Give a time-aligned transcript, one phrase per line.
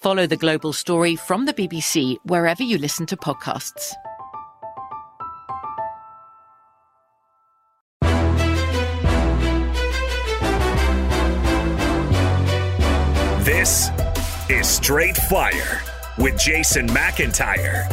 [0.00, 3.92] Follow the global story from the BBC wherever you listen to podcasts.
[13.44, 13.90] This
[14.48, 15.82] is Straight Fire
[16.16, 17.86] with Jason McIntyre.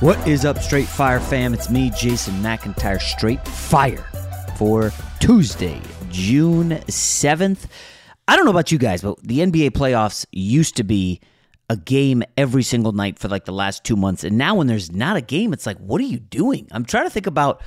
[0.00, 1.52] What is up, Straight Fire fam?
[1.52, 4.06] It's me, Jason McIntyre, Straight Fire
[4.56, 4.90] for
[5.20, 5.78] Tuesday,
[6.08, 7.66] June 7th.
[8.28, 11.20] I don't know about you guys, but the NBA playoffs used to be
[11.68, 14.24] a game every single night for like the last two months.
[14.24, 16.68] And now when there's not a game, it's like, what are you doing?
[16.70, 17.62] I'm trying to think about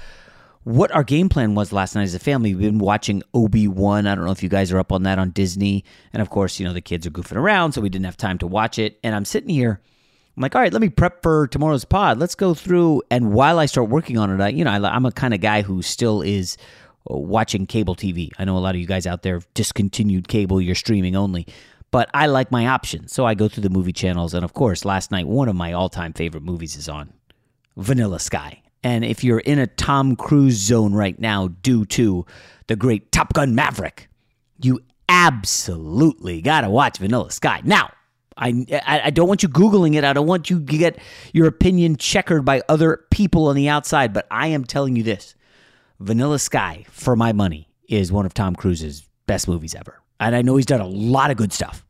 [0.63, 2.55] what our game plan was last night as a family.
[2.55, 4.07] We've been watching Obi Wan.
[4.07, 5.83] I don't know if you guys are up on that on Disney.
[6.13, 8.37] And of course, you know, the kids are goofing around, so we didn't have time
[8.39, 8.99] to watch it.
[9.03, 9.81] And I'm sitting here.
[10.35, 12.17] I'm like, all right, let me prep for tomorrow's pod.
[12.17, 13.03] Let's go through.
[13.09, 15.39] And while I start working on it, I, you know, I, I'm a kind of
[15.39, 16.57] guy who still is
[17.05, 18.31] watching cable TV.
[18.37, 21.47] I know a lot of you guys out there have discontinued cable, you're streaming only.
[21.91, 23.13] But I like my options.
[23.13, 24.33] So I go through the movie channels.
[24.33, 27.13] And of course, last night, one of my all time favorite movies is on
[27.77, 28.61] Vanilla Sky.
[28.83, 32.25] And if you're in a Tom Cruise zone right now due to
[32.67, 34.09] the great Top Gun Maverick,
[34.61, 37.61] you absolutely got to watch Vanilla Sky.
[37.63, 37.91] Now,
[38.37, 40.03] I, I don't want you Googling it.
[40.03, 40.99] I don't want you to get
[41.33, 44.13] your opinion checkered by other people on the outside.
[44.13, 45.35] But I am telling you this
[45.99, 50.01] Vanilla Sky, for my money, is one of Tom Cruise's best movies ever.
[50.19, 51.85] And I know he's done a lot of good stuff.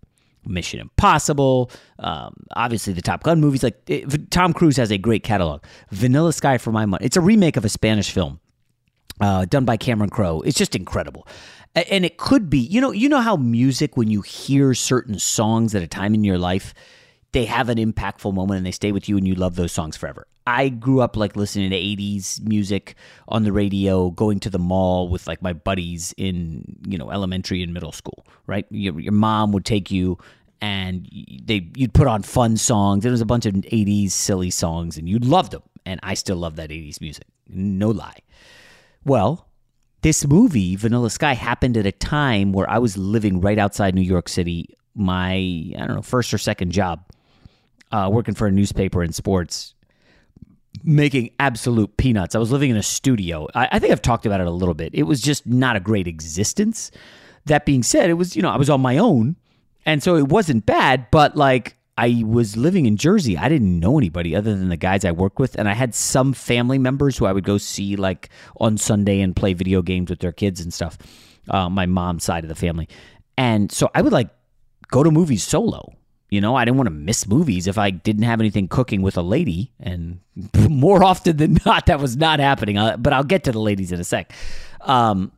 [0.48, 3.64] Mission Impossible, um, obviously the Top Gun movies.
[3.64, 5.64] Like it, Tom Cruise has a great catalog.
[5.90, 8.40] Vanilla Sky, for my money, it's a remake of a Spanish film
[9.20, 10.42] uh, done by Cameron Crowe.
[10.42, 11.28] It's just incredible,
[11.76, 12.60] and it could be.
[12.60, 16.24] You know, you know how music when you hear certain songs at a time in
[16.24, 16.74] your life,
[17.36, 19.98] they have an impactful moment and they stay with you, and you love those songs
[19.98, 20.26] forever.
[20.48, 22.96] I grew up like listening to 80s music
[23.28, 27.62] on the radio, going to the mall with like my buddies in, you know, elementary
[27.62, 28.66] and middle school, right?
[28.70, 30.18] Your, your mom would take you
[30.62, 31.10] and
[31.44, 33.04] they you'd put on fun songs.
[33.04, 35.64] There was a bunch of 80s silly songs and you loved them.
[35.86, 37.26] And I still love that 80s music.
[37.50, 38.20] No lie.
[39.04, 39.50] Well,
[40.04, 44.02] this movie, Vanilla Sky, happened at a time where I was living right outside New
[44.02, 44.70] York City.
[44.96, 47.05] My, I don't know, first or second job,
[47.96, 49.74] uh, working for a newspaper in sports
[50.84, 52.36] making absolute peanuts.
[52.36, 53.48] I was living in a studio.
[53.56, 54.94] I, I, think I've talked about it a little bit.
[54.94, 56.92] It was just not a great existence.
[57.46, 59.38] That being said, it was, you know, I was on my own.
[59.86, 63.38] And so it wasn't bad, but like I was living in Jersey.
[63.38, 65.58] I didn't know anybody other than the guys I worked with.
[65.58, 69.34] And I had some family members who I would go see like on Sunday and
[69.34, 70.98] play video games with their kids and stuff,
[71.50, 72.90] uh, my mom's side of the family.
[73.38, 74.30] And so I would like
[74.90, 75.94] go to movies solo
[76.30, 79.16] You know, I didn't want to miss movies if I didn't have anything cooking with
[79.16, 79.72] a lady.
[79.80, 80.20] And
[80.70, 82.78] more often than not, that was not happening.
[82.78, 84.34] Uh, but I'll get to the ladies in a sec.
[84.82, 85.32] Um,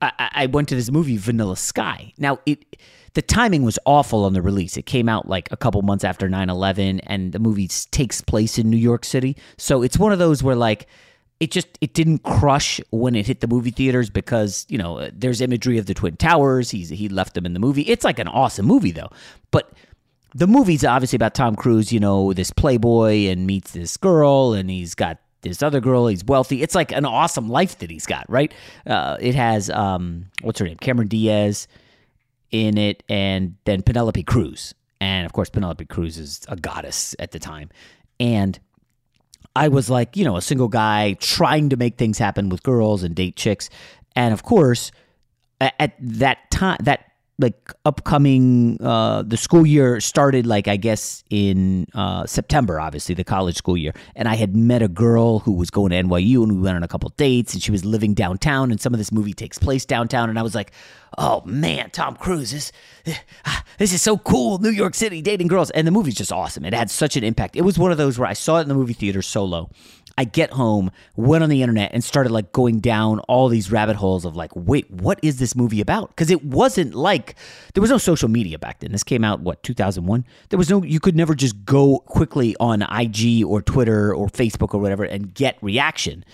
[0.00, 2.12] I, I went to this movie, Vanilla Sky.
[2.18, 2.76] Now, it
[3.14, 4.76] the timing was awful on the release.
[4.76, 8.58] It came out like a couple months after 9 11, and the movie takes place
[8.58, 9.38] in New York City.
[9.56, 10.86] So it's one of those where, like,
[11.40, 15.40] it just it didn't crush when it hit the movie theaters because you know there's
[15.40, 18.28] imagery of the twin towers he's he left them in the movie it's like an
[18.28, 19.10] awesome movie though
[19.50, 19.70] but
[20.36, 24.70] the movie's obviously about tom cruise you know this playboy and meets this girl and
[24.70, 26.62] he's got this other girl he's wealthy.
[26.62, 28.52] It's like an awesome life that he's got right?
[28.86, 30.76] Uh, it has um what's her name?
[30.76, 31.68] Cameron diaz
[32.50, 34.74] in it and then penelope cruz.
[35.00, 37.70] And of course penelope cruz is a goddess at the time.
[38.18, 38.58] And
[39.54, 43.02] I was like, you know, a single guy trying to make things happen with girls
[43.02, 43.70] and date chicks.
[44.14, 44.90] And of course,
[45.60, 47.05] at that time, that
[47.38, 53.24] like upcoming uh, the school year started like I guess in uh, September, obviously the
[53.24, 56.52] college school year, and I had met a girl who was going to NYU, and
[56.56, 59.12] we went on a couple dates, and she was living downtown, and some of this
[59.12, 60.72] movie takes place downtown, and I was like,
[61.18, 62.72] oh man, Tom Cruise, this
[63.78, 66.64] this is so cool, New York City dating girls, and the movie's just awesome.
[66.64, 67.56] It had such an impact.
[67.56, 69.68] It was one of those where I saw it in the movie theater solo,
[70.18, 73.96] I get home, went on the internet, and started like going down all these rabbit
[73.96, 76.08] holes of like, wait, what is this movie about?
[76.08, 77.34] Because it wasn't like
[77.74, 78.92] there was no social media back then.
[78.92, 80.24] This came out what 2001.
[80.48, 84.74] There was no you could never just go quickly on IG or Twitter or Facebook
[84.74, 86.24] or whatever and get reaction.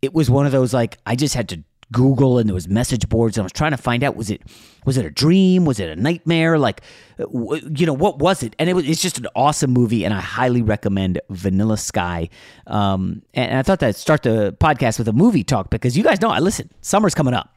[0.00, 3.08] It was one of those like I just had to Google and there was message
[3.08, 4.42] boards and I was trying to find out was it
[4.84, 6.80] was it a dream was it a nightmare like
[7.18, 10.20] you know what was it and it was it's just an awesome movie and I
[10.20, 12.28] highly recommend Vanilla Sky
[12.66, 16.02] um, and I thought that I'd start the podcast with a movie talk because you
[16.02, 17.54] guys know I listen summer's coming up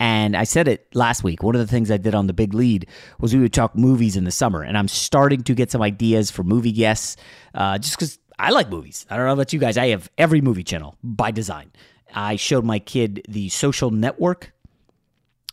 [0.00, 1.42] and I said it last week.
[1.42, 2.86] One of the things I did on the big lead
[3.20, 6.30] was we would talk movies in the summer, and I'm starting to get some ideas
[6.30, 7.16] for movie guests,
[7.54, 9.04] uh, just because I like movies.
[9.10, 9.76] I don't know about you guys.
[9.76, 11.70] I have every movie channel by design.
[12.14, 14.52] I showed my kid the Social Network,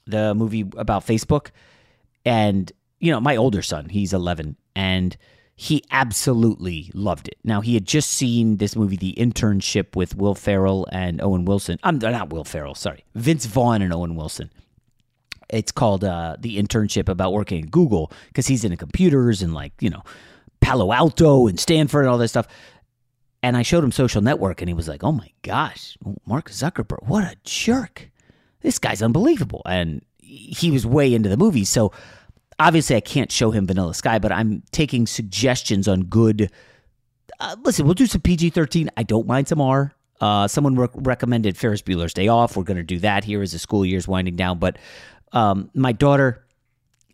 [0.06, 1.51] the movie about Facebook,
[2.25, 5.18] and you know my older son, he's 11, and
[5.56, 7.38] he absolutely loved it.
[7.44, 11.80] Now he had just seen this movie, The Internship, with Will Ferrell and Owen Wilson.
[11.83, 14.51] I'm um, not Will Ferrell, sorry, Vince Vaughn and Owen Wilson.
[15.50, 19.74] It's called uh, The Internship about working at Google because he's into computers and like
[19.80, 20.04] you know
[20.62, 22.48] Palo Alto and Stanford and all this stuff.
[23.43, 27.07] And I showed him Social Network, and he was like, "Oh my gosh, Mark Zuckerberg,
[27.07, 28.09] what a jerk!
[28.61, 31.91] This guy's unbelievable." And he was way into the movie, so
[32.59, 36.51] obviously I can't show him Vanilla Sky, but I'm taking suggestions on good.
[37.39, 38.89] Uh, listen, we'll do some PG 13.
[38.97, 39.93] I don't mind some R.
[40.19, 42.57] Uh, someone re- recommended Ferris Bueller's Day Off.
[42.57, 44.57] We're going to do that here as the school year's winding down.
[44.57, 44.77] But
[45.31, 46.43] um, my daughter,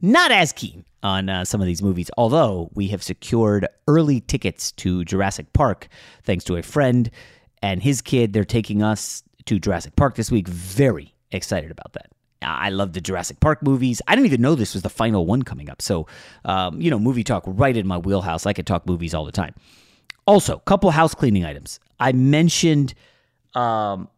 [0.02, 4.72] not as keen on uh, some of these movies, although we have secured early tickets
[4.74, 5.88] to Jurassic Park
[6.24, 7.10] thanks to a friend
[7.62, 8.34] and his kid.
[8.34, 10.48] They're taking us to Jurassic Park this week.
[10.48, 12.08] Very excited about that.
[12.42, 14.02] I love the Jurassic Park movies.
[14.08, 15.82] I didn't even know this was the final one coming up.
[15.82, 16.08] So,
[16.46, 18.46] um, you know, movie talk right in my wheelhouse.
[18.46, 19.56] I could talk movies all the time.
[20.26, 21.80] Also, couple house cleaning items.
[22.00, 22.94] I mentioned
[23.56, 24.10] um,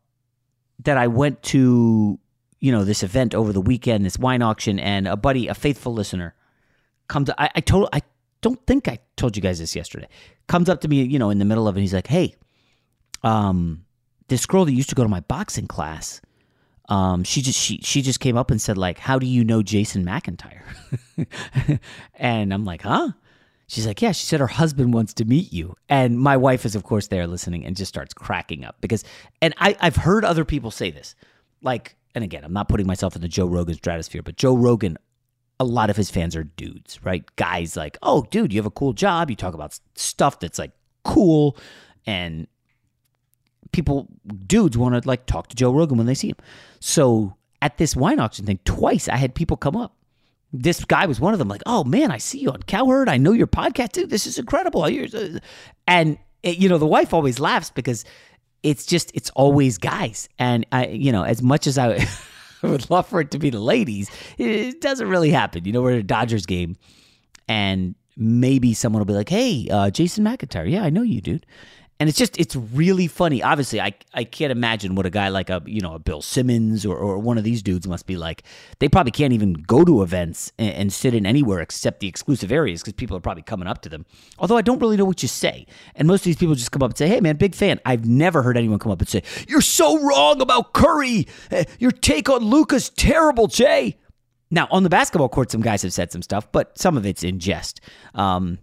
[0.84, 2.20] that I went to,
[2.66, 5.94] you know, this event over the weekend, this wine auction, and a buddy, a faithful
[5.94, 6.34] listener,
[7.08, 7.30] comes.
[7.38, 7.90] I, I told.
[7.94, 8.02] I
[8.42, 10.08] don't think I told you guys this yesterday.
[10.48, 11.82] Comes up to me, you know, in the middle of it.
[11.82, 12.34] He's like, "Hey,
[13.22, 13.86] um,
[14.30, 16.22] this girl that used to go to my boxing class."
[16.90, 19.62] Um, she just she she just came up and said like, "How do you know
[19.62, 20.64] Jason McIntyre?"
[22.16, 23.12] and I'm like, "Huh?"
[23.68, 26.74] She's like, "Yeah." She said her husband wants to meet you, and my wife is
[26.74, 29.04] of course there listening and just starts cracking up because,
[29.40, 31.14] and I I've heard other people say this,
[31.62, 34.98] like, and again, I'm not putting myself in the Joe Rogan stratosphere, but Joe Rogan
[35.60, 37.24] a lot of his fans are dudes, right?
[37.36, 39.30] Guys like, oh, dude, you have a cool job.
[39.30, 40.72] You talk about stuff that's like
[41.04, 41.58] cool.
[42.06, 42.48] And
[43.72, 44.08] people,
[44.48, 46.38] dudes, want to like talk to Joe Rogan when they see him.
[46.80, 49.96] So at this wine auction thing, twice I had people come up.
[50.52, 53.10] This guy was one of them, like, oh man, I see you on Cowherd.
[53.10, 54.10] I know your podcast, dude.
[54.10, 54.84] This is incredible.
[54.84, 55.40] Uh,
[55.88, 58.06] and, eh, you know, the wife always laughs because
[58.66, 60.28] it's just, it's always guys.
[60.40, 62.06] And I, you know, as much as I,
[62.68, 64.10] would love for it to be the ladies.
[64.38, 65.66] It doesn't really happen.
[65.66, 66.76] You know, we're at a Dodgers game,
[67.48, 71.46] and maybe someone will be like, "Hey, uh, Jason McIntyre, yeah, I know you, dude."
[71.98, 73.42] And it's just it's really funny.
[73.42, 76.86] Obviously, I I can't imagine what a guy like a you know a Bill Simmons
[76.86, 78.44] or, or one of these dudes must be like.
[78.80, 82.52] They probably can't even go to events and, and sit in anywhere except the exclusive
[82.52, 84.06] areas because people are probably coming up to them.
[84.40, 86.84] Although I don't really know what you say, and most of these people just come
[86.84, 89.24] up and say, "Hey, man, big fan." I've never heard anyone come up and say,
[89.48, 91.28] "You're so wrong about Curry.
[91.52, 93.98] Eh, your take on Luka's terrible, Jay."
[94.52, 97.24] Now, on the basketball court, some guys have said some stuff, but some of it's
[97.24, 97.82] in jest.
[98.14, 98.60] Um,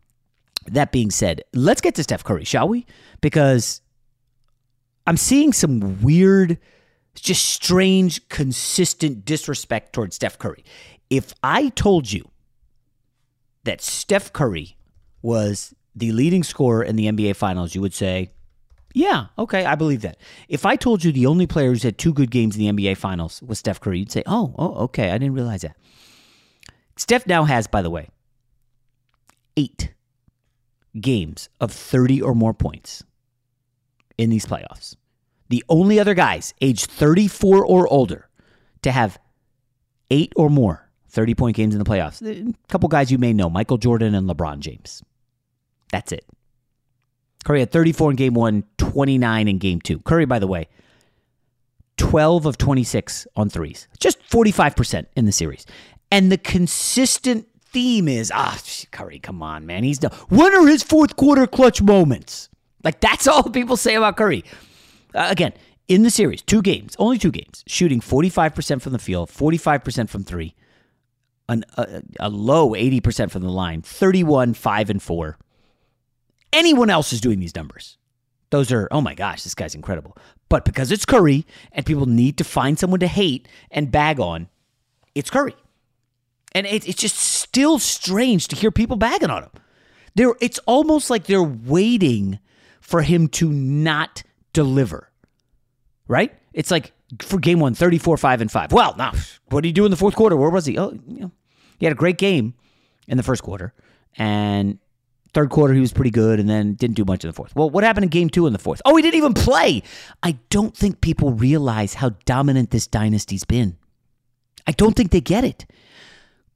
[0.67, 2.87] that being said, let's get to Steph Curry, shall we?
[3.21, 3.81] Because
[5.07, 6.59] I'm seeing some weird,
[7.15, 10.65] just strange, consistent disrespect towards Steph Curry.
[11.11, 12.31] If I told you
[13.65, 14.77] that Steph Curry
[15.21, 18.31] was the leading scorer in the NBA Finals, you would say,
[18.95, 20.19] yeah, okay, I believe that.
[20.49, 22.97] If I told you the only player who's had two good games in the NBA
[22.97, 25.77] Finals was Steph Curry, you'd say, oh, oh, okay, I didn't realize that.
[26.97, 28.09] Steph now has, by the way,
[29.57, 29.93] eight
[31.01, 33.03] games of 30 or more points
[34.19, 34.97] in these playoffs.
[35.49, 38.29] The only other guys aged 34 or older
[38.83, 39.19] to have
[40.11, 42.23] eight or more 30 point games in the playoffs.
[42.23, 45.03] A couple guys you may know Michael Jordan and LeBron James.
[45.91, 46.25] That's it.
[47.45, 49.99] Curry had 34 in game one, 29 in game two.
[50.01, 50.69] Curry, by the way,
[51.97, 55.67] 12 of 26 on threes, just 45% in the series.
[56.11, 58.59] And the consistent theme is ah,
[58.91, 59.85] Curry, come on, man.
[59.85, 60.13] He's done.
[60.29, 62.49] When are his fourth quarter clutch moments?
[62.85, 64.45] Like, that's all people say about Curry.
[65.15, 65.53] Uh, again,
[65.89, 70.25] in the series, two games, only two games, shooting 45% from the field, 45% from
[70.25, 70.55] three,
[71.49, 75.39] an, a, a low 80% from the line, 31, 5, and 4
[76.53, 77.97] anyone else is doing these numbers.
[78.51, 80.17] Those are, oh my gosh, this guy's incredible.
[80.49, 84.49] But because it's Curry and people need to find someone to hate and bag on,
[85.15, 85.57] it's Curry.
[86.55, 87.17] And it, it's just
[87.53, 89.51] still strange to hear people bagging on him.
[90.15, 92.39] They're, it's almost like they're waiting
[92.81, 94.23] for him to not
[94.55, 95.11] deliver,
[96.09, 96.35] right?
[96.55, 98.73] It's like for game one, 34, 5, and 5.
[98.73, 99.13] Well, now,
[99.51, 100.35] what did he do in the fourth quarter?
[100.35, 100.79] Where was he?
[100.79, 101.31] Oh, you know,
[101.79, 102.55] he had a great game
[103.07, 103.75] in the first quarter.
[104.17, 104.79] And
[105.35, 107.57] Third quarter, he was pretty good and then didn't do much in the fourth.
[107.57, 108.83] Well, what happened in game two in the fourth?
[108.85, 109.83] Oh, he didn't even play.
[110.23, 113.79] I don't think people realize how dominant this dynasty's been.
[114.67, 115.65] I don't think they get it.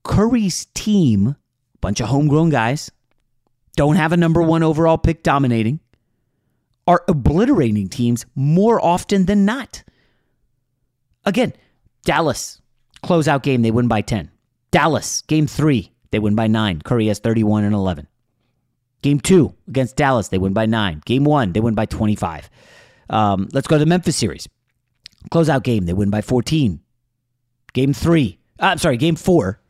[0.07, 1.37] Curry's team,
[1.81, 2.91] bunch of homegrown guys,
[3.75, 5.81] don't have a number one overall pick dominating,
[6.87, 9.83] are obliterating teams more often than not.
[11.25, 11.53] Again,
[12.05, 12.63] Dallas,
[13.03, 14.31] closeout game, they win by 10.
[14.71, 16.81] Dallas, game three, they win by nine.
[16.81, 18.07] Curry has 31 and 11.
[19.03, 21.03] Game two against Dallas, they win by nine.
[21.05, 22.49] Game one, they win by 25.
[23.11, 24.49] Um, let's go to the Memphis series.
[25.33, 26.81] Closeout game, they win by 14.
[27.73, 29.61] Game three, uh, I'm sorry, game four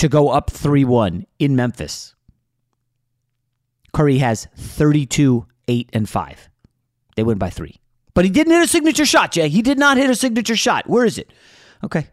[0.00, 2.14] to go up 3 1 in Memphis.
[3.92, 6.48] Curry has 32, 8, and 5.
[7.16, 7.80] They win by three.
[8.14, 9.50] But he didn't hit a signature shot, Jay.
[9.50, 10.88] He did not hit a signature shot.
[10.88, 11.30] Where is it?
[11.84, 12.06] Okay.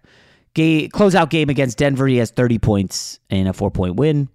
[0.54, 2.08] Game, closeout game against Denver.
[2.08, 4.28] He has 30 points and a four point win.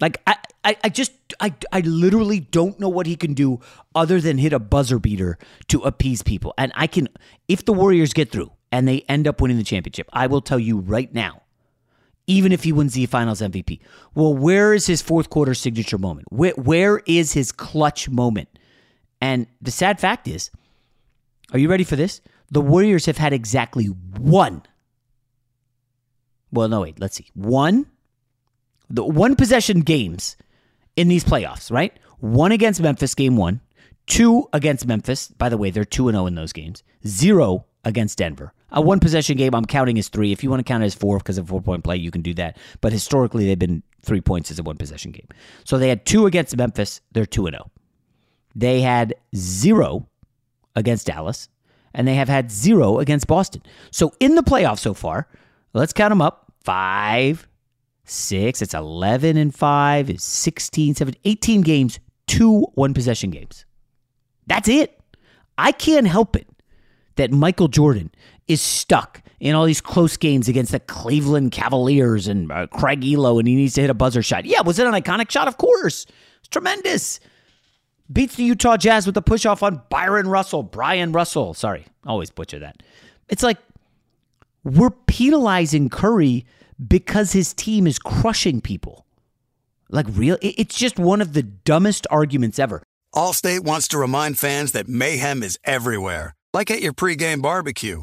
[0.00, 3.60] Like, I, I, I just I, I literally don't know what he can do
[3.94, 5.38] other than hit a buzzer beater
[5.68, 6.52] to appease people.
[6.58, 7.08] And I can
[7.46, 10.58] if the Warriors get through and they end up winning the championship, I will tell
[10.58, 11.42] you right now,
[12.28, 13.80] even if he wins the finals MVP,
[14.14, 16.28] well, where is his fourth quarter signature moment?
[16.30, 18.48] Where, where is his clutch moment?
[19.20, 20.50] And the sad fact is,
[21.52, 22.20] are you ready for this?
[22.50, 24.62] The Warriors have had exactly one.
[26.52, 27.28] Well, no, wait, let's see.
[27.34, 27.86] One,
[28.88, 30.36] the one possession games
[30.96, 31.98] in these playoffs, right?
[32.20, 33.60] One against Memphis, game one.
[34.06, 35.28] Two against Memphis.
[35.28, 36.82] By the way, they're 2 0 in those games.
[37.06, 38.52] Zero against Denver.
[38.70, 40.32] A one possession game, I'm counting as three.
[40.32, 42.22] If you want to count it as four because of four point play, you can
[42.22, 42.58] do that.
[42.80, 45.28] But historically, they've been three points as a one possession game.
[45.64, 47.00] So they had two against Memphis.
[47.12, 47.70] They're 2 and 0.
[48.54, 50.08] They had zero
[50.76, 51.48] against Dallas,
[51.94, 53.62] and they have had zero against Boston.
[53.90, 55.28] So in the playoffs so far,
[55.72, 57.48] let's count them up five,
[58.04, 58.60] six.
[58.60, 60.10] It's 11 and five.
[60.10, 63.64] It's 16, 17, 18 games, two one possession games.
[64.46, 65.00] That's it.
[65.56, 66.46] I can't help it
[67.16, 68.10] that Michael Jordan
[68.48, 73.38] is stuck in all these close games against the Cleveland Cavaliers and uh, Craig Ehlo,
[73.38, 74.44] and he needs to hit a buzzer shot.
[74.44, 75.46] Yeah, was it an iconic shot?
[75.46, 76.06] Of course.
[76.40, 77.20] It's tremendous.
[78.10, 81.54] Beats the Utah Jazz with a push off on Byron Russell, Brian Russell.
[81.54, 82.82] Sorry, always butcher that.
[83.28, 83.58] It's like
[84.64, 86.46] we're penalizing Curry
[86.86, 89.04] because his team is crushing people.
[89.90, 90.36] Like, real?
[90.42, 92.82] It's just one of the dumbest arguments ever.
[93.14, 98.02] Allstate wants to remind fans that mayhem is everywhere, like at your pregame barbecue.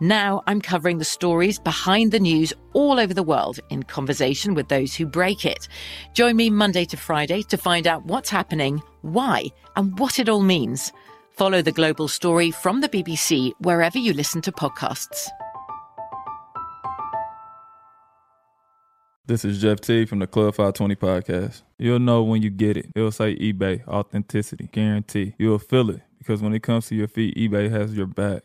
[0.00, 4.68] Now I'm covering the stories behind the news all over the world in conversation with
[4.68, 5.66] those who break it.
[6.14, 10.42] Join me Monday to Friday to find out what's happening, why, and what it all
[10.42, 10.92] means.
[11.30, 15.28] Follow The Global Story from the BBC wherever you listen to podcasts.
[19.26, 21.62] This is Jeff T from the Club 520 podcast.
[21.76, 22.86] You'll know when you get it.
[22.94, 25.34] It'll say eBay, authenticity, guarantee.
[25.38, 28.44] You'll feel it because when it comes to your feet, eBay has your back.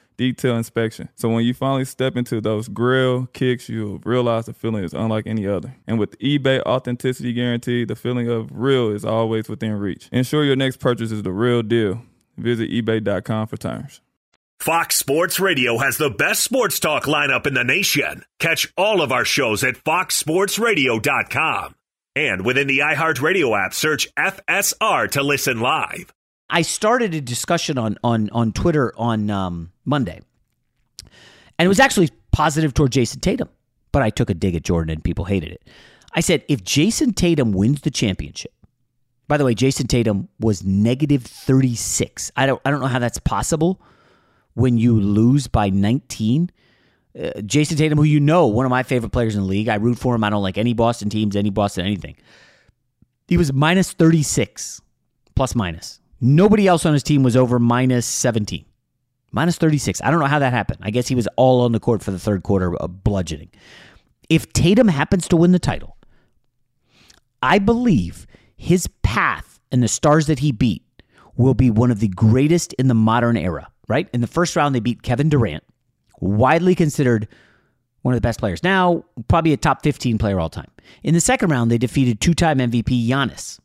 [0.17, 1.09] detailed inspection.
[1.15, 5.27] So when you finally step into those grill kicks, you'll realize the feeling is unlike
[5.27, 5.75] any other.
[5.87, 10.09] And with eBay authenticity guarantee, the feeling of real is always within reach.
[10.11, 12.01] Ensure your next purchase is the real deal.
[12.37, 14.01] Visit eBay.com for terms.
[14.59, 18.23] Fox Sports Radio has the best sports talk lineup in the nation.
[18.39, 21.75] Catch all of our shows at foxsportsradio.com.
[22.15, 26.13] And within the iHeartRadio app, search FSR to listen live.
[26.51, 30.19] I started a discussion on on on Twitter on um, Monday,
[31.57, 33.49] and it was actually positive toward Jayson Tatum,
[33.91, 35.67] but I took a dig at Jordan and people hated it.
[36.13, 38.53] I said if Jayson Tatum wins the championship,
[39.29, 42.31] by the way, Jayson Tatum was negative thirty six.
[42.35, 43.81] I don't I don't know how that's possible
[44.53, 46.51] when you lose by 19.
[47.17, 49.69] Uh, Jayson Tatum, who you know, one of my favorite players in the league.
[49.69, 50.25] I root for him.
[50.25, 52.17] I don't like any Boston teams, any Boston anything.
[53.29, 54.81] He was minus 36,
[55.35, 56.00] plus minus.
[56.21, 58.63] Nobody else on his team was over minus 17.
[59.31, 60.01] Minus 36.
[60.01, 60.79] I don't know how that happened.
[60.81, 63.49] I guess he was all on the court for the third quarter of bludgeoning.
[64.29, 65.97] If Tatum happens to win the title,
[67.41, 70.83] I believe his path and the stars that he beat
[71.35, 74.09] will be one of the greatest in the modern era right?
[74.13, 75.63] In the first round, they beat Kevin Durant,
[76.21, 77.27] widely considered
[78.03, 78.63] one of the best players.
[78.63, 80.71] Now, probably a top 15 player all time.
[81.03, 83.59] In the second round, they defeated two time MVP Giannis.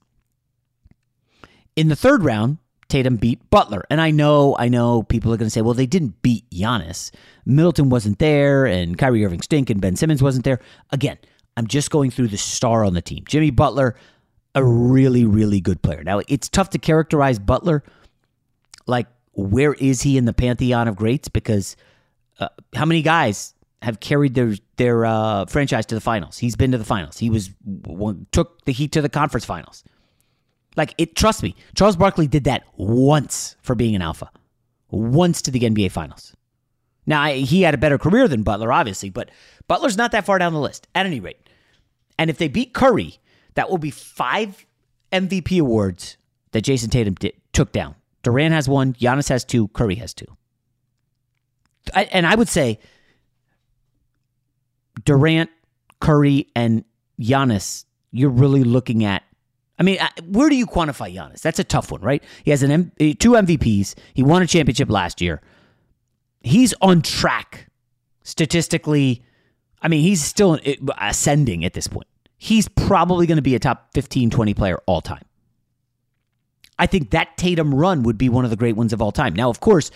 [1.76, 2.58] In the third round,
[2.88, 3.84] Tatum beat Butler.
[3.90, 7.10] And I know, I know people are going to say, well, they didn't beat Giannis.
[7.44, 10.60] Middleton wasn't there, and Kyrie Irving stink, and Ben Simmons wasn't there.
[10.90, 11.18] Again,
[11.56, 13.24] I'm just going through the star on the team.
[13.28, 13.96] Jimmy Butler,
[14.54, 16.02] a really, really good player.
[16.02, 17.82] Now, it's tough to characterize Butler
[18.86, 21.28] like where is he in the pantheon of greats?
[21.28, 21.76] Because
[22.40, 26.38] uh, how many guys have carried their their uh, franchise to the finals?
[26.38, 27.18] He's been to the finals.
[27.18, 27.50] He was
[28.32, 29.84] took the Heat to the conference finals.
[30.76, 34.30] Like it, trust me, Charles Barkley did that once for being an alpha,
[34.90, 36.34] once to the NBA finals.
[37.06, 39.30] Now I, he had a better career than Butler, obviously, but
[39.68, 41.48] Butler's not that far down the list at any rate.
[42.18, 43.18] And if they beat Curry,
[43.54, 44.66] that will be five
[45.12, 46.16] MVP awards
[46.52, 47.94] that Jayson Tatum did, took down.
[48.22, 50.26] Durant has one, Giannis has two, Curry has two.
[51.94, 52.80] I, and I would say
[55.04, 55.50] Durant,
[56.00, 56.84] Curry, and
[57.20, 59.22] Giannis, you're really looking at.
[59.78, 61.42] I mean, where do you quantify Giannis?
[61.42, 62.22] That's a tough one, right?
[62.44, 63.94] He has an M, eh, two MVPs.
[64.14, 65.42] He won a championship last year.
[66.40, 67.68] he's on track
[68.22, 69.22] statistically.
[69.82, 72.06] I mean, he's still eh, ascending at this point.
[72.38, 75.24] He's probably going to be a top 15, 20 player all time.
[76.78, 79.34] I think that Tatum run would be one of the great ones of all time.
[79.34, 79.90] Now, of course,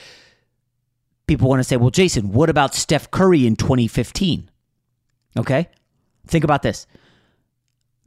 [1.27, 4.51] people want to say, well, Jason, what about Steph Curry in 2015?
[5.37, 5.69] Okay.
[6.27, 6.87] Think about this.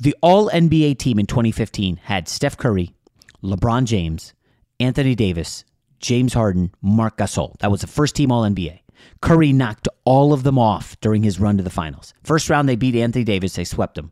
[0.03, 2.93] The all NBA team in 2015 had Steph Curry,
[3.41, 4.33] LeBron James,
[4.77, 5.63] Anthony Davis,
[6.01, 7.57] James Harden, Marc Gasol.
[7.59, 8.79] That was the first team all NBA.
[9.21, 12.13] Curry knocked all of them off during his run to the finals.
[12.21, 14.11] First round, they beat Anthony Davis, they swept him.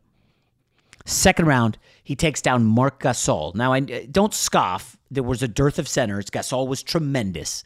[1.04, 3.54] Second round, he takes down Marc Gasol.
[3.54, 4.96] Now, I don't scoff.
[5.10, 6.30] There was a dearth of centers.
[6.30, 7.64] Gasol was tremendous.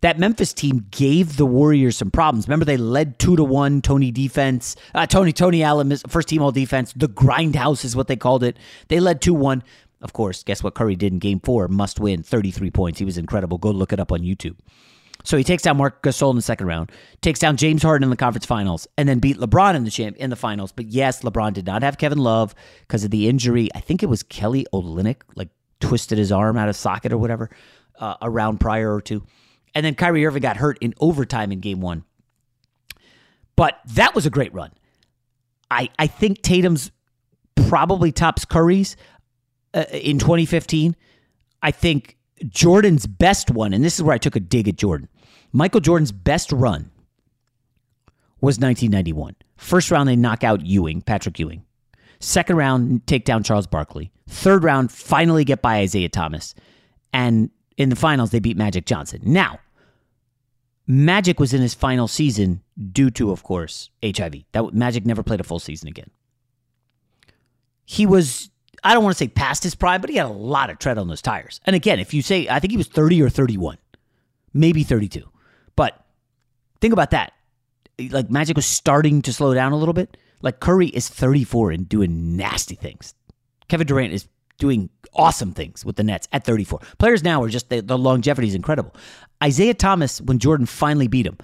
[0.00, 2.46] That Memphis team gave the Warriors some problems.
[2.46, 3.82] Remember, they led two to one.
[3.82, 6.92] Tony defense, uh, Tony Tony Allen, first team all defense.
[6.94, 8.56] The grindhouse is what they called it.
[8.88, 9.62] They led two one.
[10.00, 11.66] Of course, guess what Curry did in Game Four?
[11.66, 13.00] Must win, thirty three points.
[13.00, 13.58] He was incredible.
[13.58, 14.56] Go look it up on YouTube.
[15.24, 18.10] So he takes down Marc Gasol in the second round, takes down James Harden in
[18.10, 20.70] the conference finals, and then beat LeBron in the champ in the finals.
[20.70, 23.68] But yes, LeBron did not have Kevin Love because of the injury.
[23.74, 25.48] I think it was Kelly Olynyk, like
[25.80, 27.50] twisted his arm out of socket or whatever,
[27.98, 29.24] uh, a round prior or two.
[29.74, 32.04] And then Kyrie Irving got hurt in overtime in game one.
[33.56, 34.72] But that was a great run.
[35.70, 36.90] I, I think Tatum's
[37.68, 38.96] probably tops Curry's
[39.74, 40.96] uh, in 2015.
[41.62, 45.08] I think Jordan's best one, and this is where I took a dig at Jordan.
[45.52, 46.90] Michael Jordan's best run
[48.40, 49.34] was 1991.
[49.56, 51.64] First round, they knock out Ewing, Patrick Ewing.
[52.20, 54.12] Second round, take down Charles Barkley.
[54.28, 56.54] Third round, finally get by Isiah Thomas.
[57.12, 59.22] And in the finals, they beat Magic Johnson.
[59.24, 59.60] Now,
[60.86, 62.62] Magic was in his final season
[62.92, 64.44] due to, of course, HIV.
[64.52, 66.10] That Magic never played a full season again.
[67.86, 68.50] He was
[68.84, 70.98] I don't want to say past his prime, but he had a lot of tread
[70.98, 71.60] on those tires.
[71.64, 73.78] And again, if you say, I think he was 30 or 31,
[74.52, 75.28] maybe 32.
[75.74, 76.04] But
[76.80, 77.32] think about that.
[78.10, 80.16] Like Magic was starting to slow down a little bit.
[80.42, 83.14] Like Curry is 34 and doing nasty things.
[83.68, 86.80] Kevin Durant is doing awesome things with the Nets at 34.
[86.98, 88.94] Players now are just, the, the longevity is incredible.
[89.44, 91.38] Isiah Thomas, when Jordan finally beat him,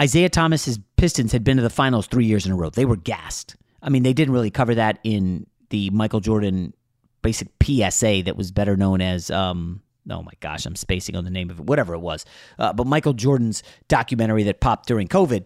[0.00, 2.70] Isiah Thomas's Pistons had been to the finals three years in a row.
[2.70, 3.56] They were gassed.
[3.82, 6.74] I mean, they didn't really cover that in the Michael Jordan
[7.22, 11.30] basic PSA that was better known as um, oh my gosh, I'm spacing on the
[11.30, 12.24] name of it, whatever it was.
[12.58, 15.44] Uh, but Michael Jordan's documentary that popped during COVID,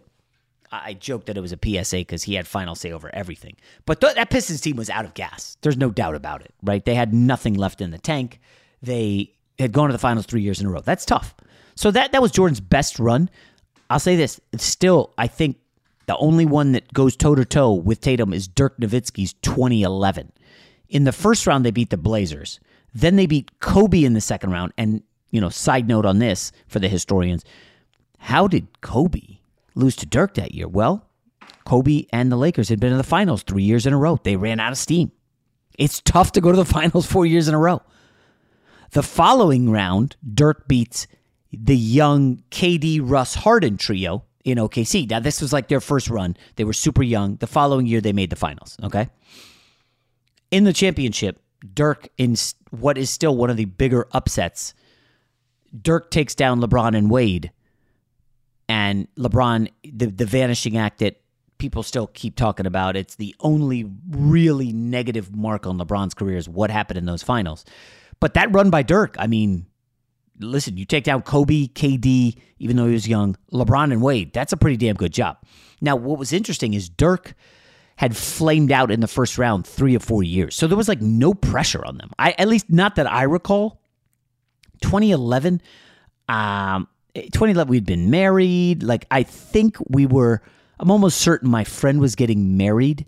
[0.71, 3.55] I joked that it was a PSA because he had final say over everything.
[3.85, 5.57] But th- that Pistons team was out of gas.
[5.61, 6.83] There's no doubt about it, right?
[6.83, 8.39] They had nothing left in the tank.
[8.81, 10.81] They had gone to the finals three years in a row.
[10.81, 11.35] That's tough.
[11.75, 13.29] So that that was Jordan's best run.
[13.89, 15.57] I'll say this: still, I think,
[16.07, 20.31] the only one that goes toe to toe with Tatum is Dirk Nowitzki's 2011.
[20.89, 22.59] In the first round, they beat the Blazers.
[22.93, 24.73] Then they beat Kobe in the second round.
[24.77, 27.43] And, you know, side note on this for the historians
[28.19, 29.37] how did Kobe
[29.77, 30.67] lose to Dirk that year?
[30.67, 31.07] Well,
[31.65, 34.19] Kobe and the Lakers had been in the finals three years in a row.
[34.23, 35.11] They ran out of steam.
[35.77, 37.81] It's tough to go to the finals four years in a row.
[38.91, 41.07] The following round, Dirk beats
[41.51, 45.09] the young KD Russ Harden trio in OKC.
[45.09, 46.37] Now, this was like their first run.
[46.55, 47.35] They were super young.
[47.35, 48.77] The following year, they made the finals.
[48.81, 49.09] Okay.
[50.51, 51.41] In the championship,
[51.73, 52.35] Dirk, in
[52.71, 54.73] what is still one of the bigger upsets,
[55.81, 57.51] Dirk takes down LeBron and Wade.
[58.69, 61.21] And LeBron, the, the vanishing act that
[61.57, 66.49] people still keep talking about, it's the only really negative mark on LeBron's career is
[66.49, 67.65] what happened in those finals.
[68.19, 69.67] But that run by Dirk, I mean,
[70.39, 74.33] listen, you take down Kobe, KD, even though he was young, LeBron and Wade.
[74.33, 75.37] That's a pretty damn good job.
[75.81, 77.35] Now, what was interesting is Dirk
[77.97, 80.55] had flamed out in the first round three or four years.
[80.55, 82.11] So there was like no pressure on them.
[82.19, 83.81] I at least not that I recall.
[84.81, 85.61] 2011,
[86.29, 86.87] um,
[87.21, 88.83] 2011 we'd been married.
[88.83, 90.41] Like I think we were.
[90.79, 93.07] I'm almost certain my friend was getting married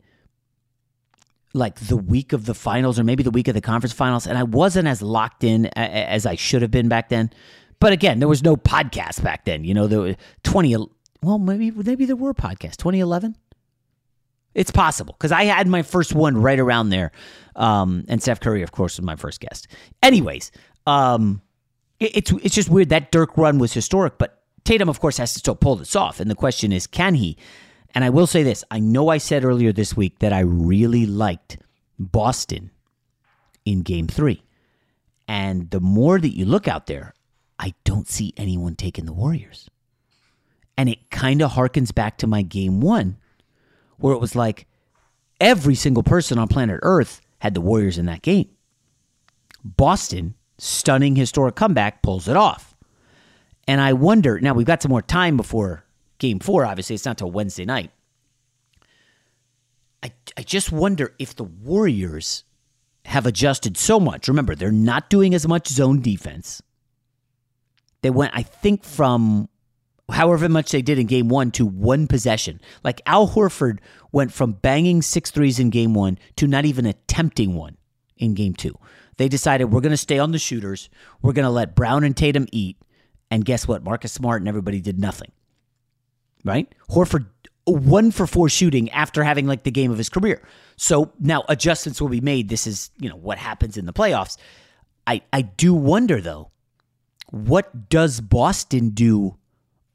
[1.53, 4.37] like the week of the finals or maybe the week of the conference finals, and
[4.37, 7.31] I wasn't as locked in as I should have been back then.
[7.79, 9.63] But again, there was no podcast back then.
[9.63, 10.75] You know, there was twenty.
[11.21, 12.77] Well, maybe maybe there were podcasts.
[12.77, 13.35] Twenty eleven.
[14.55, 17.11] It's possible because I had my first one right around there,
[17.55, 19.67] um, and Steph Curry, of course, was my first guest.
[20.01, 20.51] Anyways,
[20.87, 21.41] um,
[21.99, 25.33] it, it's it's just weird that Dirk run was historic, but Tatum, of course, has
[25.33, 27.37] to still pull this off, and the question is, can he?
[27.95, 31.05] And I will say this I know I said earlier this week that I really
[31.05, 31.57] liked
[31.97, 32.71] Boston
[33.65, 34.43] in game three.
[35.27, 37.13] And the more that you look out there,
[37.59, 39.69] I don't see anyone taking the Warriors.
[40.77, 43.17] And it kind of harkens back to my game one,
[43.97, 44.65] where it was like
[45.39, 48.49] every single person on planet Earth had the Warriors in that game.
[49.63, 52.75] Boston, stunning historic comeback, pulls it off.
[53.67, 55.85] And I wonder now we've got some more time before
[56.17, 56.65] game four.
[56.65, 57.91] Obviously, it's not till Wednesday night.
[60.03, 62.43] I, I just wonder if the Warriors
[63.05, 64.27] have adjusted so much.
[64.27, 66.61] Remember, they're not doing as much zone defense.
[68.01, 69.49] They went, I think, from
[70.11, 72.61] however much they did in game one to one possession.
[72.83, 73.79] Like Al Horford
[74.11, 77.77] went from banging six threes in game one to not even attempting one
[78.17, 78.77] in game two.
[79.19, 80.89] They decided we're going to stay on the shooters.
[81.21, 82.77] We're going to let Brown and Tatum eat.
[83.29, 83.83] And guess what?
[83.83, 85.33] Marcus Smart and everybody did nothing.
[86.45, 86.73] Right?
[86.89, 87.25] Horford
[87.65, 90.41] one for four shooting after having like the game of his career.
[90.77, 92.47] So now adjustments will be made.
[92.47, 94.37] This is, you know, what happens in the playoffs.
[95.05, 96.51] I, I do wonder though,
[97.29, 99.35] what does Boston do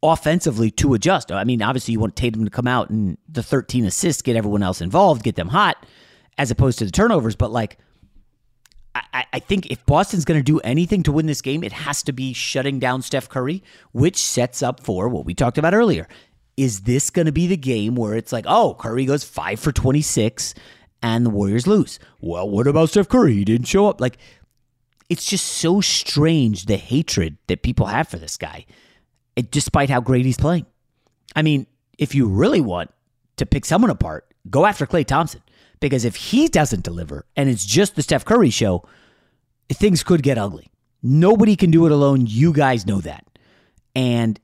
[0.02, 1.32] offensively to adjust?
[1.32, 4.62] I mean, obviously you want Tatum to come out and the 13 assists, get everyone
[4.62, 5.86] else involved, get them hot,
[6.36, 7.36] as opposed to the turnovers.
[7.36, 7.78] But like,
[8.94, 12.02] I, I think if Boston's going to do anything to win this game, it has
[12.04, 16.06] to be shutting down Steph Curry, which sets up for what we talked about earlier
[16.56, 19.72] is this going to be the game where it's like, oh, Curry goes five for
[19.72, 20.54] 26
[21.02, 21.98] and the Warriors lose?
[22.20, 23.34] Well, what about Steph Curry?
[23.34, 24.00] He didn't show up.
[24.00, 24.18] Like,
[25.08, 28.66] it's just so strange the hatred that people have for this guy,
[29.36, 30.66] it, despite how great he's playing.
[31.36, 31.66] I mean,
[31.98, 32.92] if you really want
[33.36, 35.42] to pick someone apart, go after Klay Thompson.
[35.84, 38.88] Because if he doesn't deliver and it's just the Steph Curry show,
[39.70, 40.70] things could get ugly.
[41.02, 42.24] Nobody can do it alone.
[42.26, 43.26] You guys know that.
[43.94, 44.40] And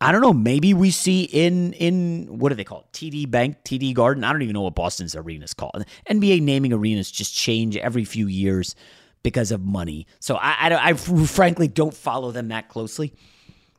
[0.00, 0.32] I don't know.
[0.32, 2.86] Maybe we see in in what do they call it?
[2.92, 4.24] TD Bank, TD Garden.
[4.24, 5.84] I don't even know what Boston's arena is called.
[6.10, 8.74] NBA naming arenas just change every few years
[9.22, 10.08] because of money.
[10.18, 13.14] So I, I, I frankly don't follow them that closely.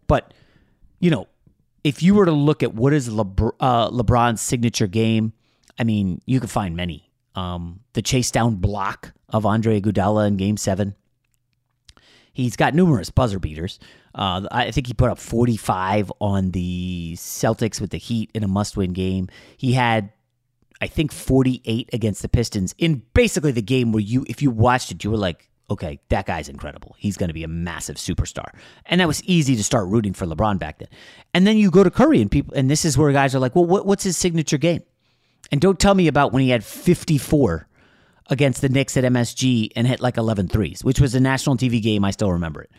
[0.08, 0.34] But
[1.02, 1.28] you know,
[1.84, 5.34] if you were to look at what is Lebr- uh, LeBron's signature game,
[5.82, 7.10] I mean, you could find many.
[7.34, 10.94] Um, the chase down block of Andre Iguodala in Game Seven.
[12.34, 13.80] He's got numerous buzzer beaters.
[14.14, 18.48] Uh, I think he put up 45 on the Celtics with the Heat in a
[18.48, 19.28] must-win game.
[19.58, 20.12] He had,
[20.80, 24.92] I think, 48 against the Pistons in basically the game where you, if you watched
[24.92, 26.96] it, you were like, okay, that guy's incredible.
[27.00, 28.54] He's going to be a massive superstar.
[28.86, 30.90] And that was easy to start rooting for LeBron back then.
[31.34, 33.56] And then you go to Curry and people, and this is where guys are like,
[33.56, 34.84] well, what, what's his signature game?
[35.52, 37.68] And don't tell me about when he had 54
[38.30, 41.82] against the Knicks at MSG and hit like 11 threes, which was a national TV
[41.82, 42.06] game.
[42.06, 42.72] I still remember it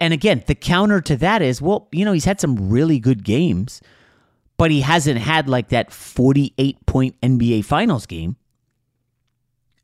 [0.00, 3.24] and again, the counter to that is, well, you know, he's had some really good
[3.24, 3.82] games,
[4.56, 8.36] but he hasn't had like that 48 point NBA Finals game.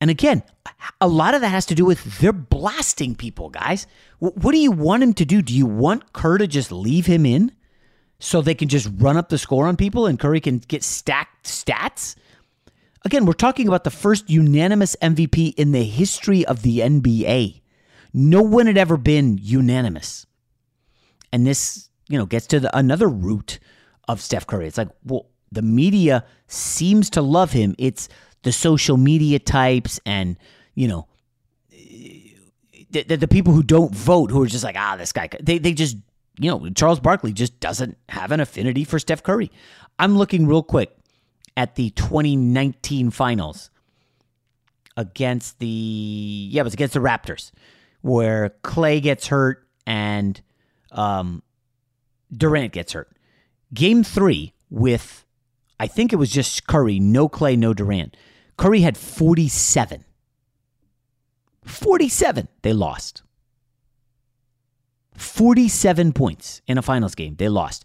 [0.00, 0.42] And again,
[1.00, 3.86] a lot of that has to do with they're blasting people, guys.
[4.18, 5.42] What do you want him to do?
[5.42, 7.52] Do you want Kerr to just leave him in
[8.20, 11.46] so they can just run up the score on people and Curry can get stacked
[11.46, 12.14] stats?
[13.04, 17.62] Again, we're talking about the first unanimous MVP in the history of the NBA.
[18.12, 20.26] No one had ever been unanimous.
[21.32, 23.58] And this, you know, gets to the, another root
[24.06, 24.66] of Steph Curry.
[24.66, 27.74] It's like, well, the media seems to love him.
[27.78, 28.08] It's
[28.42, 30.36] the social media types and,
[30.74, 31.06] you know,
[32.90, 35.58] the, the, the people who don't vote who are just like, ah, this guy, they,
[35.58, 35.96] they just,
[36.40, 39.50] you know, Charles Barkley just doesn't have an affinity for Steph Curry.
[39.98, 40.96] I'm looking real quick
[41.54, 43.70] at the 2019 finals
[44.96, 47.52] against the, yeah, it was against the Raptors
[48.00, 50.40] where Klay gets hurt and
[50.92, 51.42] um,
[52.34, 53.12] Durant gets hurt.
[53.74, 55.26] Game three with,
[55.78, 58.16] I think it was just Curry, no Klay, no Durant.
[58.56, 60.06] Curry had 47.
[61.64, 62.48] 47.
[62.62, 63.22] They lost.
[65.20, 67.36] 47 points in a finals game.
[67.36, 67.84] They lost.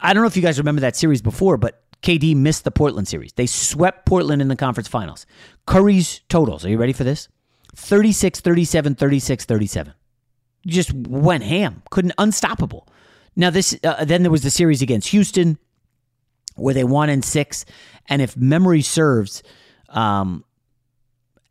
[0.00, 3.08] I don't know if you guys remember that series before, but KD missed the Portland
[3.08, 3.32] series.
[3.32, 5.24] They swept Portland in the conference finals.
[5.66, 6.64] Curry's totals.
[6.64, 7.28] Are you ready for this?
[7.76, 9.94] 36 37 36 37
[10.66, 12.86] just went ham couldn't unstoppable
[13.36, 15.58] now this uh, then there was the series against houston
[16.54, 17.64] where they won in six
[18.08, 19.42] and if memory serves
[19.88, 20.44] um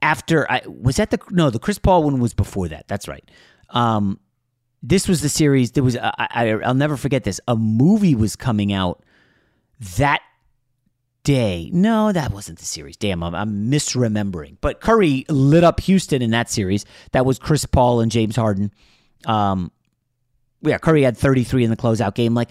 [0.02, 3.30] after i was that the no the chris paul one was before that that's right
[3.72, 4.19] um
[4.84, 8.36] this was the series there was I, I i'll never forget this a movie was
[8.36, 9.02] coming out
[9.98, 10.22] that
[11.24, 11.69] day.
[11.74, 12.98] No, that wasn't the series.
[12.98, 14.58] Damn, I'm, I'm, misremembering.
[14.62, 16.86] But Curry lit up Houston in that series.
[17.12, 18.72] That was Chris Paul and James Harden.
[19.26, 19.72] Um,
[20.62, 22.34] yeah, Curry had 33 in the closeout game.
[22.34, 22.50] Like,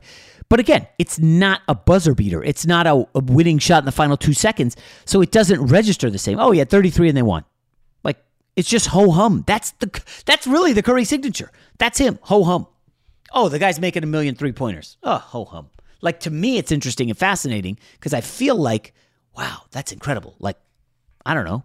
[0.49, 2.43] but again, it's not a buzzer beater.
[2.43, 6.11] It's not a, a winning shot in the final two seconds, so it doesn't register
[6.11, 6.39] the same.
[6.39, 7.45] Oh, he had 33 and they won.
[8.57, 9.45] It's just ho hum.
[9.47, 11.51] That's the that's really the Curry signature.
[11.79, 12.19] That's him.
[12.23, 12.67] Ho hum.
[13.33, 14.99] Oh, the guy's making a million three pointers.
[15.03, 15.71] Oh, ho hum.
[16.03, 18.93] Like to me, it's interesting and fascinating because I feel like,
[19.37, 20.35] wow, that's incredible.
[20.39, 20.59] Like,
[21.25, 21.65] I don't know.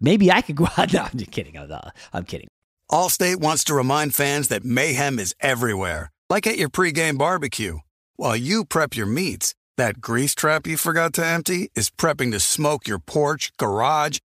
[0.00, 0.92] Maybe I could go out.
[0.92, 1.56] No, I'm just kidding.
[1.56, 1.70] I'm,
[2.12, 2.48] I'm kidding.
[2.90, 7.78] Allstate wants to remind fans that mayhem is everywhere, like at your pregame barbecue.
[8.16, 12.40] While you prep your meats, that grease trap you forgot to empty is prepping to
[12.40, 14.18] smoke your porch, garage,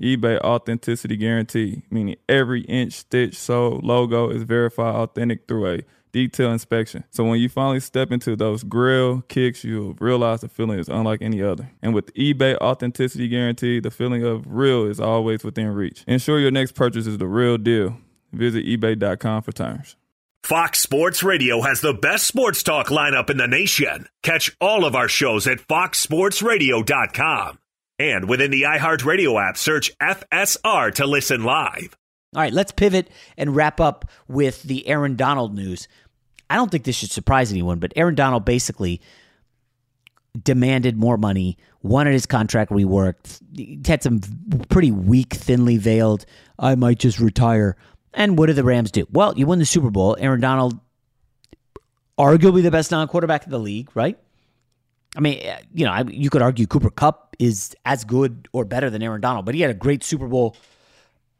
[0.00, 5.82] eBay authenticity guarantee, meaning every inch, stitch, sole, logo is verified authentic through a
[6.12, 7.04] detailed inspection.
[7.10, 11.22] So when you finally step into those grill kicks, you'll realize the feeling is unlike
[11.22, 11.70] any other.
[11.82, 16.04] And with eBay authenticity guarantee, the feeling of real is always within reach.
[16.06, 17.98] Ensure your next purchase is the real deal.
[18.32, 19.96] Visit eBay.com for terms.
[20.42, 24.08] Fox Sports Radio has the best sports talk lineup in the nation.
[24.22, 27.58] Catch all of our shows at foxsportsradio.com.
[28.00, 31.94] And within the iHeartRadio app, search FSR to listen live.
[32.34, 35.86] All right, let's pivot and wrap up with the Aaron Donald news.
[36.48, 39.02] I don't think this should surprise anyone, but Aaron Donald basically
[40.42, 44.20] demanded more money, wanted his contract reworked, had some
[44.70, 46.24] pretty weak, thinly veiled,
[46.58, 47.76] I might just retire.
[48.14, 49.06] And what did the Rams do?
[49.10, 50.16] Well, you win the Super Bowl.
[50.18, 50.80] Aaron Donald,
[52.18, 54.18] arguably the best non quarterback in the league, right?
[55.16, 55.42] I mean,
[55.74, 59.44] you know, you could argue Cooper Kupp is as good or better than Aaron Donald,
[59.44, 60.56] but he had a great Super Bowl.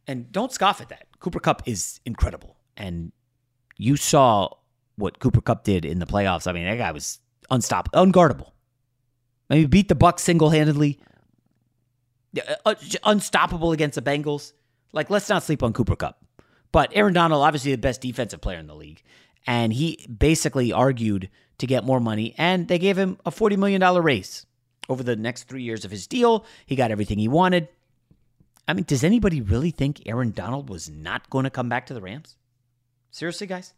[0.06, 1.06] And don't scoff at that.
[1.20, 2.56] Cooper Kupp is incredible.
[2.76, 3.12] And
[3.76, 4.48] you saw
[4.96, 6.46] what Cooper Kupp did in the playoffs.
[6.46, 8.50] I mean, that guy was unstoppable, unguardable.
[9.48, 11.00] Mean, beat the Bucs single handedly,
[12.64, 14.52] uh, unstoppable against the Bengals.
[14.92, 16.24] Like, let's not sleep on Cooper Kupp.
[16.72, 19.02] But Aaron Donald, obviously the best defensive player in the league,
[19.46, 21.30] and he basically argued
[21.60, 24.46] to get more money, and they gave him a $40 million raise
[24.88, 26.44] over the next three years of his deal.
[26.66, 27.68] He got everything he wanted.
[28.66, 31.94] I mean, does anybody really think Aaron Donald was not going to come back to
[31.94, 32.36] the Rams?
[33.10, 33.72] Seriously, guys?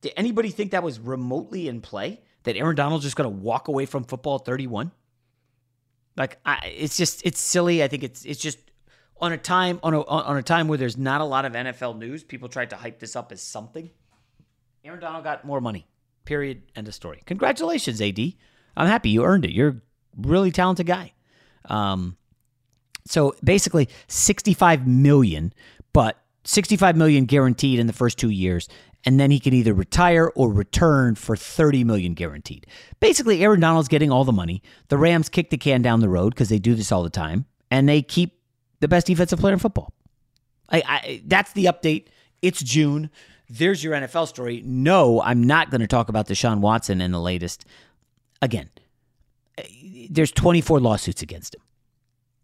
[0.00, 2.20] Did anybody think that was remotely in play?
[2.44, 4.92] That Aaron Donald's just going to walk away from football at 31?
[6.16, 7.82] Like, I, it's just, it's silly.
[7.82, 8.58] I think it's, it's just
[9.20, 11.98] on a time on a on a time where there's not a lot of NFL
[11.98, 13.90] news, people tried to hype this up as something.
[14.84, 15.86] Aaron Donald got more money.
[16.24, 16.62] Period.
[16.74, 17.22] End of story.
[17.26, 18.18] Congratulations, AD.
[18.76, 19.52] I'm happy you earned it.
[19.52, 19.76] You're a
[20.16, 21.12] really talented guy.
[21.66, 22.16] Um,
[23.06, 25.52] So basically 65 million,
[25.92, 28.68] but 65 million guaranteed in the first 2 years
[29.06, 32.66] and then he can either retire or return for 30 million guaranteed.
[33.00, 34.62] Basically Aaron Donald's getting all the money.
[34.88, 37.44] The Rams kick the can down the road cuz they do this all the time
[37.70, 38.40] and they keep
[38.80, 39.92] the best defensive player in football.
[40.70, 42.06] I, I, that's the update.
[42.40, 43.10] It's June.
[43.48, 44.62] There's your NFL story.
[44.64, 47.64] No, I'm not going to talk about Deshaun Watson in the latest.
[48.40, 48.70] Again,
[50.10, 51.62] there's 24 lawsuits against him.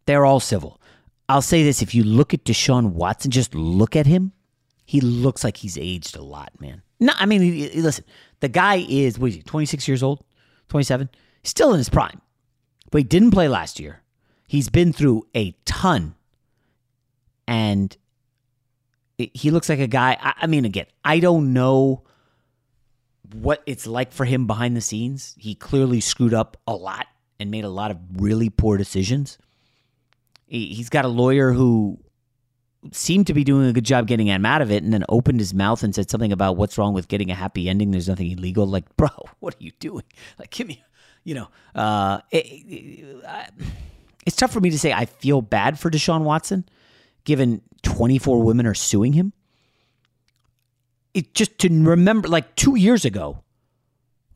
[0.07, 0.81] They're all civil.
[1.29, 4.33] I'll say this if you look at Deshaun Watson, just look at him,
[4.85, 6.83] he looks like he's aged a lot, man.
[6.99, 8.05] No, I mean, listen,
[8.41, 10.25] the guy is, what is he, 26 years old?
[10.69, 11.09] 27?
[11.45, 12.21] Still in his prime.
[12.91, 14.03] But he didn't play last year.
[14.47, 16.17] He's been through a ton.
[17.47, 17.97] And
[19.35, 22.05] he looks like a guy, I mean, again, I don't know
[23.33, 25.35] what it's like for him behind the scenes.
[25.39, 27.07] He clearly screwed up a lot
[27.39, 29.39] and made a lot of really poor decisions.
[30.47, 31.99] He's got a lawyer who
[32.93, 35.39] seemed to be doing a good job getting him out of it and then opened
[35.39, 37.91] his mouth and said something about what's wrong with getting a happy ending.
[37.91, 38.67] There's nothing illegal.
[38.67, 39.09] Like, bro,
[39.39, 40.05] what are you doing?
[40.39, 40.83] Like, give me,
[41.25, 43.23] you know, uh, it, it,
[44.27, 46.65] it's tough for me to say I feel bad for Deshaun Watson
[47.25, 49.33] given 24 women are suing him.
[51.15, 53.43] It just to remember, like two years ago,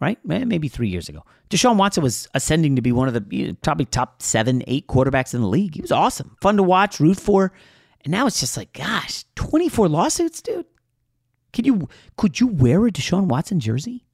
[0.01, 0.18] right?
[0.28, 3.84] Eh, maybe three years ago, Deshaun Watson was ascending to be one of the probably
[3.84, 5.74] top seven, eight quarterbacks in the league.
[5.74, 7.53] He was awesome, fun to watch, root for.
[8.05, 10.66] And now it's just like, gosh, 24 lawsuits, dude.
[11.53, 14.05] Could you could you wear a Deshaun Watson jersey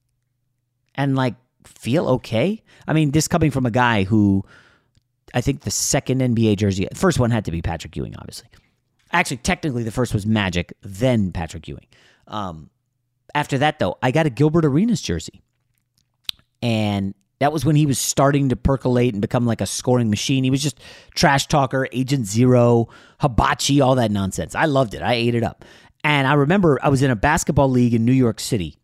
[0.94, 2.62] and like feel okay?
[2.86, 4.44] I mean, this coming from a guy who
[5.32, 8.48] I think the second NBA jersey, first one had to be Patrick Ewing, obviously.
[9.12, 11.86] Actually, technically, the first was Magic, then Patrick Ewing.
[12.26, 12.70] Um,
[13.34, 15.42] after that, though, I got a Gilbert Arenas jersey.
[16.62, 20.44] And that was when he was starting to percolate and become like a scoring machine.
[20.44, 20.78] He was just
[21.14, 22.88] trash talker, Agent Zero,
[23.20, 24.54] Hibachi, all that nonsense.
[24.54, 25.02] I loved it.
[25.02, 25.64] I ate it up.
[26.04, 28.76] And I remember I was in a basketball league in New York City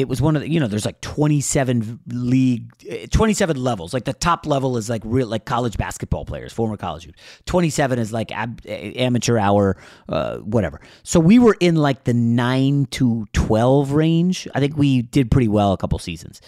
[0.00, 2.72] it was one of the you know there's like 27 league
[3.10, 3.92] 27 levels.
[3.92, 7.08] Like the top level is like real like college basketball players former college
[7.46, 9.76] 27 is like ab, amateur hour
[10.08, 10.80] uh, whatever.
[11.02, 14.48] So we were in like the 9 to 12 range.
[14.54, 16.40] I think we did pretty well a couple seasons.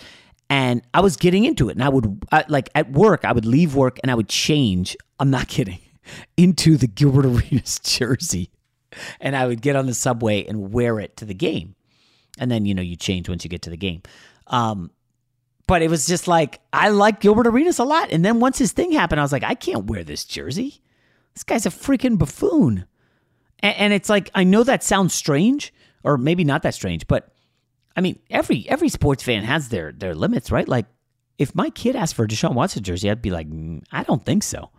[0.50, 3.46] And i was getting into it and i would I, like at work i would
[3.46, 5.78] leave work and i would change i'm not kidding
[6.36, 8.50] into the gilbert arenas jersey.
[9.20, 11.74] And i would get on the subway and wear it to the game
[12.38, 14.02] and then you know you change once you get to the game.
[14.46, 14.90] Um,
[15.66, 18.72] but it was just like I like Gilbert Arenas a lot, and then once his
[18.72, 20.82] thing happened, I was like, I can't wear this jersey.
[21.34, 22.86] This guy's a freaking buffoon.
[23.60, 25.72] And, and it's like I know that sounds strange,
[26.04, 27.32] or maybe not that strange, but
[27.96, 30.68] I mean every every sports fan has their their limits, right?
[30.68, 30.86] Like
[31.38, 34.24] if my kid asked for a Deshaun Watson jersey, I'd be like, mm, I don't
[34.24, 34.70] think so.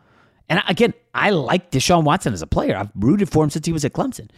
[0.49, 2.75] And again, I like Deshaun Watson as a player.
[2.75, 4.29] I've rooted for him since he was at Clemson.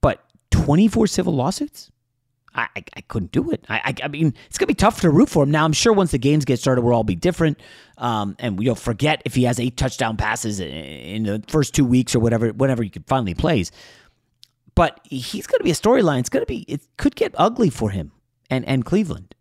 [0.00, 1.90] But 24 civil lawsuits?
[2.56, 3.64] I, I, I couldn't do it.
[3.68, 5.50] I, I, I mean, it's gonna be tough to root for him.
[5.50, 7.60] Now, I'm sure once the games get started, we'll all be different.
[7.98, 11.84] Um, and you'll forget if he has eight touchdown passes in, in the first two
[11.84, 13.70] weeks or whatever, whenever he finally plays.
[14.74, 16.20] But he's gonna be a storyline.
[16.20, 16.64] It's gonna be.
[16.68, 18.12] It could get ugly for him
[18.50, 19.34] and and Cleveland,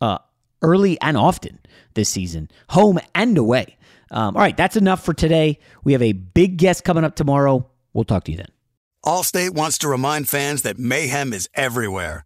[0.00, 0.18] uh,
[0.62, 1.58] early and often
[1.94, 3.76] this season, home and away.
[4.10, 5.58] Um, all right, that's enough for today.
[5.82, 7.68] We have a big guest coming up tomorrow.
[7.92, 8.48] We'll talk to you then.
[9.04, 12.25] Allstate wants to remind fans that mayhem is everywhere